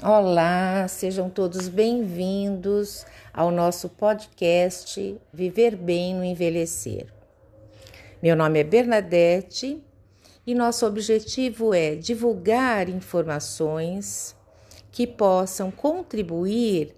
Olá, 0.00 0.86
sejam 0.86 1.28
todos 1.28 1.66
bem-vindos 1.66 3.04
ao 3.34 3.50
nosso 3.50 3.88
podcast 3.88 5.18
Viver 5.32 5.74
Bem 5.74 6.14
no 6.14 6.22
Envelhecer. 6.22 7.12
Meu 8.22 8.36
nome 8.36 8.60
é 8.60 8.64
Bernadette 8.64 9.82
e 10.46 10.54
nosso 10.54 10.86
objetivo 10.86 11.74
é 11.74 11.96
divulgar 11.96 12.88
informações 12.88 14.36
que 14.92 15.04
possam 15.04 15.68
contribuir 15.68 16.94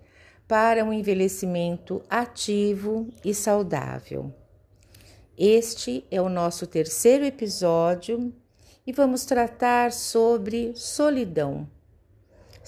para 0.46 0.84
um 0.84 0.92
envelhecimento 0.92 2.02
ativo 2.10 3.08
e 3.24 3.32
saudável. 3.32 4.30
Este 5.38 6.04
é 6.10 6.20
o 6.20 6.28
nosso 6.28 6.66
terceiro 6.66 7.24
episódio 7.24 8.30
e 8.86 8.92
vamos 8.92 9.24
tratar 9.24 9.90
sobre 9.90 10.74
solidão 10.76 11.66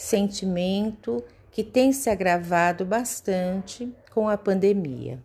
sentimento 0.03 1.25
que 1.53 1.63
tem 1.63 1.93
se 1.93 2.11
agravado 2.11 2.85
bastante 2.85 3.95
com 4.11 4.29
a 4.29 4.37
pandemia. 4.37 5.23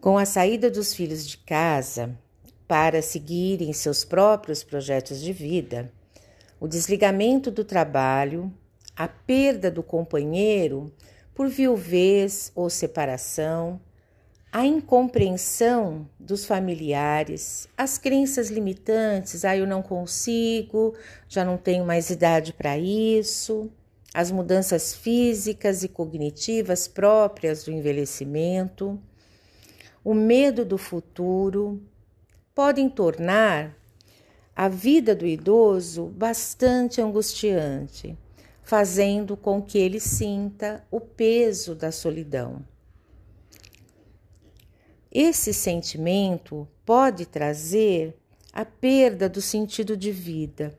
Com 0.00 0.18
a 0.18 0.26
saída 0.26 0.68
dos 0.68 0.92
filhos 0.92 1.26
de 1.26 1.38
casa, 1.38 2.18
para 2.74 3.00
seguirem 3.00 3.72
seus 3.72 4.04
próprios 4.04 4.64
projetos 4.64 5.20
de 5.20 5.32
vida, 5.32 5.92
o 6.58 6.66
desligamento 6.66 7.48
do 7.48 7.64
trabalho, 7.64 8.52
a 8.96 9.06
perda 9.06 9.70
do 9.70 9.80
companheiro 9.80 10.92
por 11.32 11.46
viuvez 11.48 12.50
ou 12.52 12.68
separação, 12.68 13.80
a 14.50 14.66
incompreensão 14.66 16.10
dos 16.18 16.44
familiares, 16.44 17.68
as 17.78 17.96
crenças 17.96 18.50
limitantes, 18.50 19.44
ah, 19.44 19.56
eu 19.56 19.68
não 19.68 19.80
consigo, 19.80 20.96
já 21.28 21.44
não 21.44 21.56
tenho 21.56 21.86
mais 21.86 22.10
idade 22.10 22.52
para 22.52 22.76
isso, 22.76 23.70
as 24.12 24.32
mudanças 24.32 24.92
físicas 24.92 25.84
e 25.84 25.88
cognitivas 25.88 26.88
próprias 26.88 27.62
do 27.62 27.70
envelhecimento, 27.70 29.00
o 30.02 30.12
medo 30.12 30.64
do 30.64 30.76
futuro, 30.76 31.80
podem 32.54 32.88
tornar 32.88 33.76
a 34.54 34.68
vida 34.68 35.14
do 35.14 35.26
idoso 35.26 36.06
bastante 36.06 37.00
angustiante, 37.00 38.16
fazendo 38.62 39.36
com 39.36 39.60
que 39.60 39.76
ele 39.76 39.98
sinta 39.98 40.84
o 40.90 41.00
peso 41.00 41.74
da 41.74 41.90
solidão. 41.90 42.64
Esse 45.10 45.52
sentimento 45.52 46.66
pode 46.84 47.26
trazer 47.26 48.16
a 48.52 48.64
perda 48.64 49.28
do 49.28 49.42
sentido 49.42 49.96
de 49.96 50.12
vida. 50.12 50.76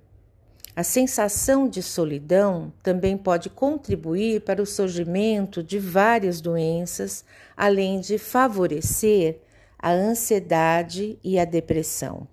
A 0.75 0.83
sensação 0.83 1.69
de 1.69 1.81
solidão 1.81 2.71
também 2.83 3.17
pode 3.17 3.49
contribuir 3.49 4.41
para 4.41 4.61
o 4.61 4.65
surgimento 4.65 5.63
de 5.63 5.79
várias 5.79 6.41
doenças, 6.41 7.23
além 7.55 7.99
de 7.99 8.17
favorecer 8.17 9.39
a 9.77 9.91
ansiedade 9.91 11.19
e 11.23 11.39
a 11.39 11.45
depressão. 11.45 12.27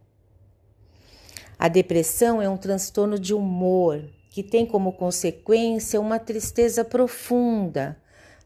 A 1.58 1.68
depressão 1.68 2.42
é 2.42 2.48
um 2.48 2.56
transtorno 2.56 3.18
de 3.18 3.32
humor 3.32 4.02
que 4.30 4.42
tem 4.42 4.64
como 4.64 4.94
consequência 4.94 6.00
uma 6.00 6.18
tristeza 6.18 6.84
profunda, 6.84 7.96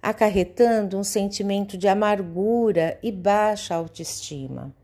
acarretando 0.02 0.98
um 0.98 1.04
sentimento 1.04 1.78
de 1.78 1.88
amargura 1.88 2.98
e 3.02 3.10
baixa 3.10 3.74
autoestima. 3.74 4.74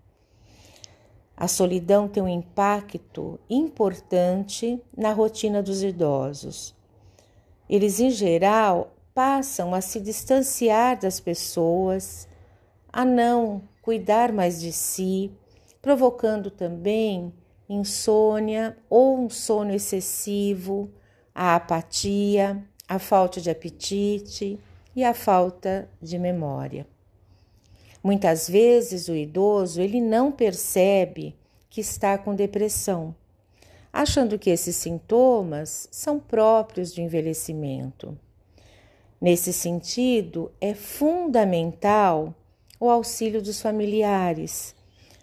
A 1.37 1.49
solidão 1.49 2.07
tem 2.07 2.23
um 2.23 2.29
impacto 2.29 3.39
importante 3.51 4.81
na 4.97 5.13
rotina 5.13 5.63
dos 5.63 5.83
idosos. 5.83 6.75
Eles, 7.69 7.99
em 7.99 8.11
geral, 8.11 8.95
passam 9.13 9.75
a 9.75 9.81
se 9.81 10.01
distanciar 10.01 10.99
das 10.99 11.19
pessoas, 11.19 12.29
a 12.93 13.05
não 13.05 13.63
cuidar 13.83 14.33
mais 14.33 14.61
de 14.61 14.73
si, 14.73 15.31
provocando 15.83 16.51
também 16.51 17.35
insônia 17.69 18.77
ou 18.89 19.19
um 19.19 19.29
sono 19.29 19.75
excessivo, 19.75 20.89
a 21.35 21.57
apatia, 21.57 22.65
a 22.89 22.99
falta 22.99 23.41
de 23.41 23.51
apetite 23.51 24.59
e 24.95 25.03
a 25.03 25.13
falta 25.13 25.89
de 26.01 26.19
memória. 26.19 26.87
Muitas 28.03 28.49
vezes 28.49 29.09
o 29.09 29.15
idoso 29.15 29.81
ele 29.81 30.01
não 30.01 30.31
percebe 30.31 31.37
que 31.69 31.81
está 31.81 32.19
com 32.19 32.35
depressão, 32.35 33.15
achando 33.93 34.39
que 34.39 34.51
esses 34.51 34.77
sintomas 34.77 35.89
são 35.91 36.19
próprios 36.19 36.93
do 36.93 37.01
envelhecimento. 37.01 38.17
Nesse 39.21 39.53
sentido, 39.53 40.51
é 40.61 40.75
fundamental 40.75 42.35
o 42.83 42.91
auxílio 42.91 43.41
dos 43.41 43.63
familiares, 43.63 44.75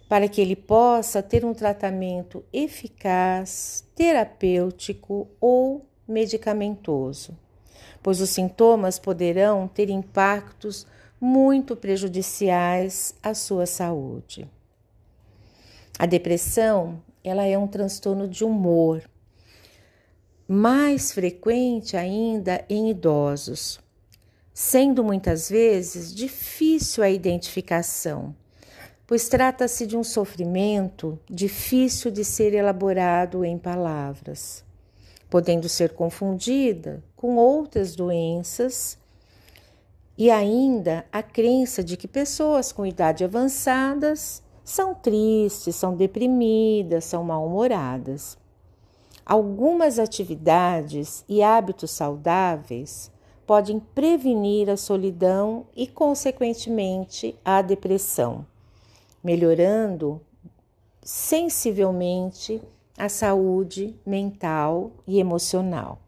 para 0.07 0.29
que 0.29 0.39
ele 0.39 0.55
possa 0.55 1.21
ter 1.21 1.43
um 1.43 1.53
tratamento 1.53 2.41
eficaz, 2.53 3.83
terapêutico 3.93 5.27
ou 5.41 5.85
medicamentoso, 6.07 7.37
pois 8.01 8.21
os 8.21 8.29
sintomas 8.29 8.97
poderão 8.97 9.67
ter 9.67 9.89
impactos 9.89 10.87
muito 11.19 11.75
prejudiciais 11.75 13.13
à 13.21 13.33
sua 13.33 13.65
saúde. 13.65 14.49
A 15.99 16.05
depressão, 16.05 17.03
ela 17.21 17.43
é 17.43 17.57
um 17.57 17.67
transtorno 17.67 18.25
de 18.25 18.45
humor, 18.45 19.03
mais 20.47 21.11
frequente 21.11 21.97
ainda 21.97 22.63
em 22.69 22.89
idosos 22.89 23.81
sendo 24.61 25.05
muitas 25.05 25.49
vezes 25.49 26.13
difícil 26.13 27.01
a 27.01 27.09
identificação, 27.09 28.35
pois 29.07 29.29
trata-se 29.29 29.87
de 29.87 29.95
um 29.95 30.03
sofrimento 30.03 31.17
difícil 31.29 32.11
de 32.11 32.25
ser 32.25 32.53
elaborado 32.53 33.45
em 33.45 33.57
palavras, 33.57 34.61
podendo 35.29 35.69
ser 35.69 35.93
confundida 35.93 37.01
com 37.15 37.37
outras 37.37 37.95
doenças 37.95 38.97
e 40.17 40.29
ainda 40.29 41.05
a 41.09 41.23
crença 41.23 41.81
de 41.81 41.95
que 41.95 42.05
pessoas 42.05 42.73
com 42.73 42.85
idade 42.85 43.23
avançadas 43.23 44.43
são 44.61 44.93
tristes, 44.93 45.77
são 45.77 45.95
deprimidas, 45.95 47.05
são 47.05 47.23
mal-humoradas. 47.23 48.37
Algumas 49.25 49.97
atividades 49.97 51.23
e 51.29 51.41
hábitos 51.41 51.91
saudáveis 51.91 53.09
podem 53.49 53.79
prevenir 53.79 54.69
a 54.69 54.77
solidão 54.77 55.65
e, 55.75 55.87
consequentemente, 55.87 57.35
a 57.43 57.63
depressão, 57.63 58.45
melhorando 59.23 60.21
sensivelmente 61.01 62.61
a 62.95 63.09
saúde 63.09 63.95
mental 64.05 64.91
e 65.07 65.19
emocional. 65.19 65.99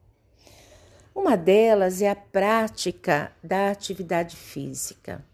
Uma 1.15 1.35
delas 1.35 1.99
é 1.99 2.11
a 2.11 2.15
prática 2.15 3.31
da 3.43 3.71
atividade 3.71 4.35
física. 4.35 5.25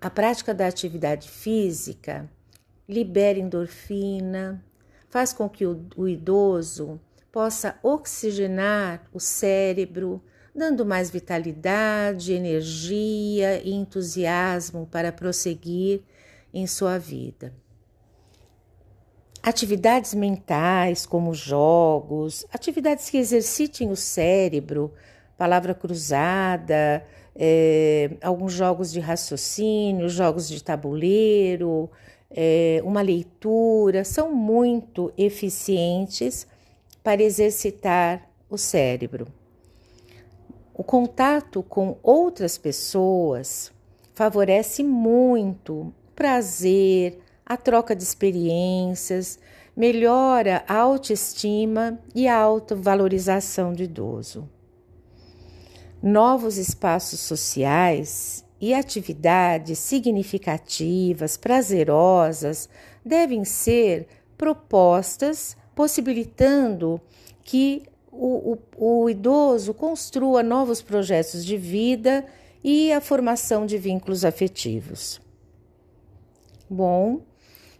A 0.00 0.08
prática 0.08 0.54
da 0.54 0.66
atividade 0.66 1.28
física 1.28 2.26
libera 2.88 3.38
endorfina, 3.38 4.64
faz 5.10 5.34
com 5.34 5.50
que 5.50 5.66
o, 5.66 5.84
o 5.98 6.08
idoso 6.08 6.98
possa 7.30 7.78
oxigenar 7.82 9.02
o 9.12 9.20
cérebro, 9.20 10.22
dando 10.58 10.84
mais 10.84 11.10
vitalidade, 11.10 12.32
energia 12.32 13.62
e 13.64 13.72
entusiasmo 13.72 14.86
para 14.90 15.12
prosseguir 15.12 16.02
em 16.52 16.66
sua 16.66 16.98
vida. 16.98 17.54
Atividades 19.40 20.14
mentais, 20.14 21.06
como 21.06 21.32
jogos, 21.32 22.44
atividades 22.52 23.08
que 23.08 23.16
exercitem 23.16 23.90
o 23.90 23.96
cérebro, 23.96 24.92
palavra 25.38 25.72
cruzada, 25.72 27.06
é, 27.36 28.10
alguns 28.20 28.52
jogos 28.52 28.90
de 28.90 28.98
raciocínio, 28.98 30.08
jogos 30.08 30.48
de 30.48 30.62
tabuleiro, 30.62 31.88
é, 32.28 32.82
uma 32.84 33.00
leitura, 33.00 34.04
são 34.04 34.34
muito 34.34 35.12
eficientes 35.16 36.46
para 37.02 37.22
exercitar 37.22 38.28
o 38.50 38.58
cérebro. 38.58 39.37
O 40.78 40.84
contato 40.84 41.60
com 41.60 41.98
outras 42.04 42.56
pessoas 42.56 43.72
favorece 44.14 44.84
muito 44.84 45.74
o 45.74 45.92
prazer, 46.14 47.18
a 47.44 47.56
troca 47.56 47.96
de 47.96 48.04
experiências, 48.04 49.40
melhora 49.76 50.62
a 50.68 50.76
autoestima 50.76 51.98
e 52.14 52.28
a 52.28 52.36
autovalorização 52.36 53.72
do 53.72 53.82
idoso. 53.82 54.48
Novos 56.00 56.56
espaços 56.58 57.18
sociais 57.18 58.44
e 58.60 58.72
atividades 58.72 59.80
significativas, 59.80 61.36
prazerosas, 61.36 62.68
devem 63.04 63.44
ser 63.44 64.06
propostas, 64.36 65.56
possibilitando 65.74 67.00
que 67.42 67.82
o, 68.18 68.58
o, 68.76 69.02
o, 69.02 69.10
idoso 69.10 69.72
construa 69.72 70.42
novos 70.42 70.82
projetos 70.82 71.44
de 71.44 71.56
vida 71.56 72.26
e 72.62 72.92
a 72.92 73.00
formação 73.00 73.64
de 73.64 73.78
vínculos 73.78 74.24
afetivos. 74.24 75.20
Bom, 76.68 77.20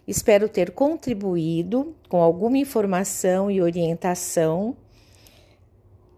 espero 0.07 0.47
ter 0.47 0.71
contribuído 0.71 1.93
com 2.07 2.21
alguma 2.21 2.57
informação 2.57 3.51
e 3.51 3.61
orientação 3.61 4.77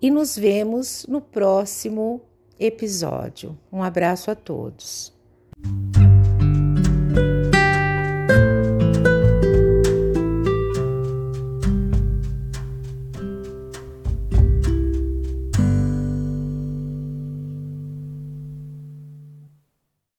e 0.01 0.12
nos 0.12 0.38
vemos 0.38 1.06
no 1.07 1.19
próximo 1.19 2.21
episódio. 2.59 3.57
Um 3.71 3.81
abraço 3.81 4.29
a 4.29 4.35
todos. 4.35 5.13